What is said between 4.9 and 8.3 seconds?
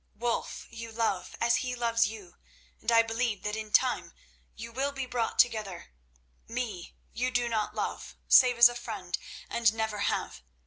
be brought together. Me you do not love,